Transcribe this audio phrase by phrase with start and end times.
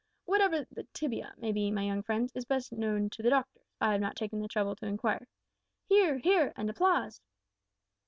[0.25, 0.39] What
[0.71, 4.01] the tibia may be, my young friends, is best known to the doctors I have
[4.01, 5.27] not taken the trouble to inquire!"
[5.85, 7.21] (Hear, hear, and applause.)